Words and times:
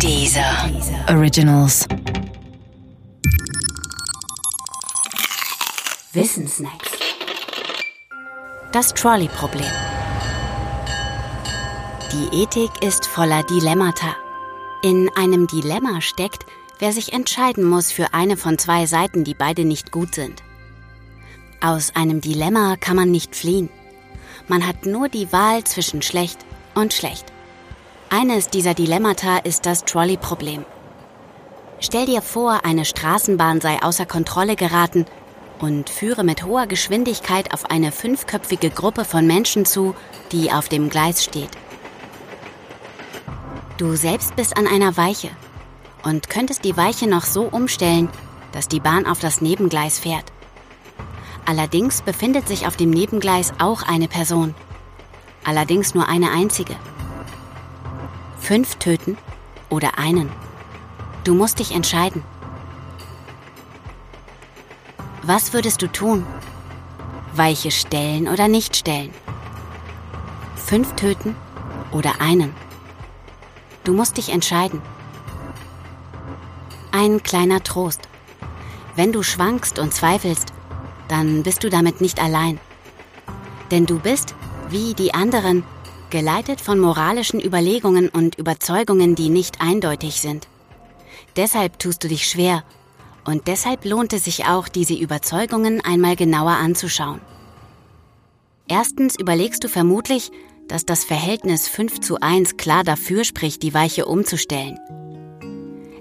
Dieser 0.00 0.70
Originals. 1.08 1.86
Wissensnacks. 6.12 6.90
Das 8.72 8.92
Trolley-Problem. 8.94 9.64
Die 12.12 12.42
Ethik 12.42 12.70
ist 12.82 13.06
voller 13.06 13.42
Dilemmata. 13.44 14.16
In 14.82 15.08
einem 15.16 15.46
Dilemma 15.46 16.00
steckt, 16.00 16.44
wer 16.78 16.92
sich 16.92 17.12
entscheiden 17.12 17.64
muss 17.64 17.92
für 17.92 18.12
eine 18.12 18.36
von 18.36 18.58
zwei 18.58 18.86
Seiten, 18.86 19.24
die 19.24 19.34
beide 19.34 19.64
nicht 19.64 19.92
gut 19.92 20.14
sind. 20.14 20.42
Aus 21.60 21.94
einem 21.94 22.20
Dilemma 22.20 22.76
kann 22.76 22.96
man 22.96 23.10
nicht 23.10 23.34
fliehen. 23.34 23.70
Man 24.48 24.66
hat 24.66 24.86
nur 24.86 25.08
die 25.08 25.32
Wahl 25.32 25.64
zwischen 25.64 26.02
schlecht 26.02 26.44
und 26.74 26.92
schlecht. 26.92 27.33
Eines 28.16 28.46
dieser 28.46 28.74
Dilemmata 28.74 29.38
ist 29.38 29.66
das 29.66 29.84
Trolley-Problem. 29.86 30.64
Stell 31.80 32.06
dir 32.06 32.22
vor, 32.22 32.60
eine 32.64 32.84
Straßenbahn 32.84 33.60
sei 33.60 33.82
außer 33.82 34.06
Kontrolle 34.06 34.54
geraten 34.54 35.04
und 35.58 35.90
führe 35.90 36.22
mit 36.22 36.44
hoher 36.44 36.68
Geschwindigkeit 36.68 37.52
auf 37.52 37.72
eine 37.72 37.90
fünfköpfige 37.90 38.70
Gruppe 38.70 39.04
von 39.04 39.26
Menschen 39.26 39.64
zu, 39.64 39.96
die 40.30 40.52
auf 40.52 40.68
dem 40.68 40.90
Gleis 40.90 41.24
steht. 41.24 41.48
Du 43.78 43.96
selbst 43.96 44.36
bist 44.36 44.56
an 44.56 44.68
einer 44.68 44.96
Weiche 44.96 45.30
und 46.04 46.30
könntest 46.30 46.64
die 46.64 46.76
Weiche 46.76 47.08
noch 47.08 47.24
so 47.24 47.42
umstellen, 47.42 48.08
dass 48.52 48.68
die 48.68 48.78
Bahn 48.78 49.06
auf 49.06 49.18
das 49.18 49.40
Nebengleis 49.40 49.98
fährt. 49.98 50.26
Allerdings 51.46 52.00
befindet 52.00 52.46
sich 52.46 52.68
auf 52.68 52.76
dem 52.76 52.90
Nebengleis 52.90 53.52
auch 53.58 53.82
eine 53.82 54.06
Person. 54.06 54.54
Allerdings 55.42 55.96
nur 55.96 56.08
eine 56.08 56.30
einzige. 56.30 56.76
Fünf 58.44 58.74
töten 58.74 59.16
oder 59.70 59.98
einen. 59.98 60.30
Du 61.24 61.34
musst 61.34 61.60
dich 61.60 61.74
entscheiden. 61.74 62.22
Was 65.22 65.54
würdest 65.54 65.80
du 65.80 65.90
tun? 65.90 66.26
Weiche 67.32 67.70
stellen 67.70 68.28
oder 68.28 68.46
nicht 68.48 68.76
stellen? 68.76 69.14
Fünf 70.56 70.94
töten 70.94 71.34
oder 71.90 72.20
einen? 72.20 72.54
Du 73.82 73.94
musst 73.94 74.18
dich 74.18 74.28
entscheiden. 74.28 74.82
Ein 76.92 77.22
kleiner 77.22 77.62
Trost. 77.62 78.02
Wenn 78.94 79.10
du 79.10 79.22
schwankst 79.22 79.78
und 79.78 79.94
zweifelst, 79.94 80.52
dann 81.08 81.44
bist 81.44 81.64
du 81.64 81.70
damit 81.70 82.02
nicht 82.02 82.20
allein. 82.20 82.60
Denn 83.70 83.86
du 83.86 83.98
bist, 84.00 84.34
wie 84.68 84.92
die 84.92 85.14
anderen, 85.14 85.64
geleitet 86.10 86.60
von 86.60 86.78
moralischen 86.78 87.40
Überlegungen 87.40 88.08
und 88.08 88.36
Überzeugungen, 88.36 89.14
die 89.14 89.28
nicht 89.28 89.60
eindeutig 89.60 90.20
sind. 90.20 90.48
Deshalb 91.36 91.78
tust 91.78 92.04
du 92.04 92.08
dich 92.08 92.28
schwer 92.28 92.64
und 93.24 93.46
deshalb 93.48 93.84
lohnt 93.84 94.12
es 94.12 94.24
sich 94.24 94.46
auch, 94.46 94.68
diese 94.68 94.94
Überzeugungen 94.94 95.80
einmal 95.80 96.16
genauer 96.16 96.52
anzuschauen. 96.52 97.20
Erstens 98.68 99.18
überlegst 99.18 99.64
du 99.64 99.68
vermutlich, 99.68 100.30
dass 100.68 100.86
das 100.86 101.04
Verhältnis 101.04 101.68
5 101.68 102.00
zu 102.00 102.20
1 102.20 102.56
klar 102.56 102.84
dafür 102.84 103.24
spricht, 103.24 103.62
die 103.62 103.74
Weiche 103.74 104.06
umzustellen. 104.06 104.78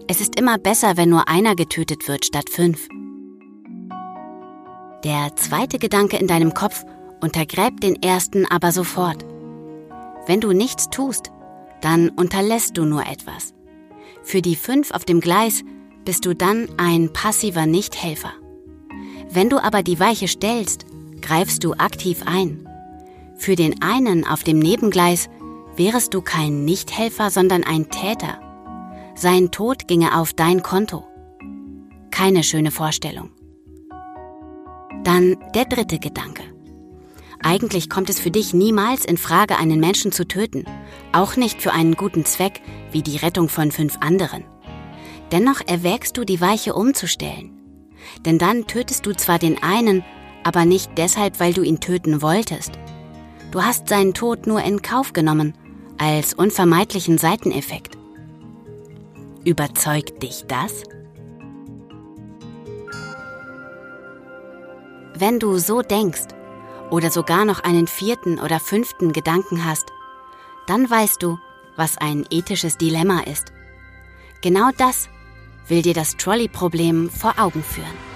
Es 0.08 0.22
ist 0.22 0.38
immer 0.40 0.58
besser, 0.58 0.98
wenn 0.98 1.10
nur 1.10 1.28
einer 1.28 1.56
getötet 1.56 2.08
wird 2.08 2.26
statt 2.26 2.50
fünf. 2.50 2.88
Der 5.04 5.36
zweite 5.36 5.80
Gedanke 5.80 6.18
in 6.18 6.28
deinem 6.28 6.54
Kopf 6.54 6.84
untergräbt 7.20 7.84
den 7.84 8.02
ersten 8.02 8.46
aber 8.46 8.72
sofort. 8.72 9.26
Wenn 10.26 10.40
du 10.40 10.54
nichts 10.54 10.90
tust, 10.90 11.32
dann 11.82 12.10
unterlässt 12.10 12.78
du 12.78 12.86
nur 12.86 13.06
etwas. 13.06 13.54
Für 14.24 14.42
die 14.42 14.56
fünf 14.56 14.92
auf 14.92 15.04
dem 15.04 15.20
Gleis 15.20 15.64
bist 16.06 16.26
du 16.26 16.34
dann 16.34 16.68
ein 16.78 17.12
passiver 17.12 17.66
Nichthelfer. 17.66 18.32
Wenn 19.30 19.50
du 19.50 19.62
aber 19.62 19.84
die 19.84 20.00
Weiche 20.00 20.28
stellst, 20.28 20.86
greifst 21.22 21.64
du 21.64 21.74
aktiv 21.74 22.22
ein. 22.26 22.68
Für 23.36 23.56
den 23.56 23.82
einen 23.82 24.26
auf 24.26 24.44
dem 24.44 24.60
Nebengleis 24.60 25.30
wärest 25.76 26.14
du 26.14 26.22
kein 26.22 26.66
Nichthelfer, 26.66 27.30
sondern 27.30 27.64
ein 27.64 27.90
Täter. 27.90 28.40
Sein 29.16 29.52
Tod 29.52 29.88
ginge 29.88 30.18
auf 30.18 30.34
dein 30.34 30.64
Konto. 30.64 31.04
Keine 32.12 32.44
schöne 32.44 32.72
Vorstellung. 32.72 33.32
Dann 35.04 35.38
der 35.54 35.66
dritte 35.66 36.00
Gedanke. 36.00 36.53
Eigentlich 37.44 37.90
kommt 37.90 38.10
es 38.10 38.22
für 38.22 38.32
dich 38.32 38.54
niemals 38.54 39.04
in 39.04 39.18
Frage, 39.18 39.58
einen 39.58 39.82
Menschen 39.82 40.14
zu 40.14 40.26
töten, 40.26 40.64
auch 41.12 41.36
nicht 41.36 41.62
für 41.62 41.74
einen 41.74 41.96
guten 41.96 42.26
Zweck 42.26 42.62
wie 42.92 43.02
die 43.02 43.18
Rettung 43.18 43.50
von 43.50 43.72
fünf 43.72 43.98
anderen. 44.00 44.46
Dennoch 45.34 45.60
erwägst 45.68 46.18
du, 46.18 46.24
die 46.24 46.40
Weiche 46.40 46.74
umzustellen. 46.74 47.52
Denn 48.26 48.38
dann 48.38 48.66
tötest 48.66 49.06
du 49.06 49.14
zwar 49.14 49.40
den 49.40 49.62
einen, 49.62 50.04
aber 50.44 50.64
nicht 50.64 50.92
deshalb, 50.98 51.40
weil 51.42 51.54
du 51.54 51.64
ihn 51.64 51.82
töten 51.82 52.22
wolltest. 52.22 52.72
Du 53.52 53.62
hast 53.62 53.90
seinen 53.90 54.14
Tod 54.14 54.48
nur 54.48 54.62
in 54.64 54.82
Kauf 54.82 55.12
genommen, 55.12 55.54
als 55.98 56.34
unvermeidlichen 56.34 57.18
Seiteneffekt. 57.18 57.98
Überzeugt 59.44 60.24
dich 60.24 60.46
das? 60.48 60.84
Wenn 65.16 65.40
du 65.40 65.58
so 65.58 65.82
denkst 65.82 66.33
oder 66.94 67.10
sogar 67.10 67.44
noch 67.44 67.62
einen 67.62 67.88
vierten 67.88 68.40
oder 68.40 68.60
fünften 68.60 69.14
Gedanken 69.14 69.66
hast, 69.66 69.92
dann 70.68 70.88
weißt 70.88 71.24
du, 71.24 71.40
was 71.76 71.98
ein 71.98 72.24
ethisches 72.30 72.78
Dilemma 72.78 73.22
ist. 73.22 73.52
Genau 74.42 74.70
das 74.78 75.10
will 75.68 75.82
dir 75.82 75.96
das 75.96 76.18
Trolley-Problem 76.18 77.10
vor 77.10 77.40
Augen 77.40 77.64
führen. 77.64 78.13